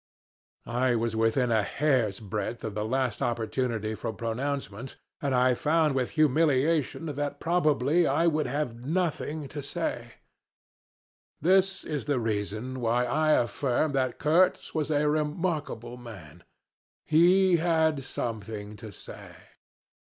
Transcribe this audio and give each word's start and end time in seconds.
I 0.65 0.95
was 0.95 1.15
within 1.15 1.51
a 1.51 1.61
hair's 1.61 2.19
breadth 2.19 2.63
of 2.63 2.73
the 2.73 2.83
last 2.83 3.21
opportunity 3.21 3.93
for 3.93 4.11
pronouncement, 4.11 4.97
and 5.21 5.35
I 5.35 5.53
found 5.53 5.93
with 5.93 6.09
humiliation 6.17 7.05
that 7.05 7.39
probably 7.39 8.07
I 8.07 8.25
would 8.25 8.47
have 8.47 8.83
nothing 8.83 9.47
to 9.49 9.61
say. 9.61 10.13
This 11.39 11.83
is 11.83 12.05
the 12.07 12.19
reason 12.19 12.79
why 12.79 13.05
I 13.05 13.33
affirm 13.33 13.91
that 13.91 14.17
Kurtz 14.17 14.73
was 14.73 14.89
a 14.89 15.07
remarkable 15.07 15.97
man. 15.97 16.45
He 17.05 17.57
had 17.57 18.01
something 18.01 18.75
to 18.77 18.91
say. 18.91 19.35